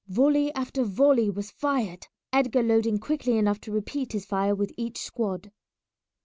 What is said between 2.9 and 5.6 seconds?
quickly enough to repeat his fire with each squad.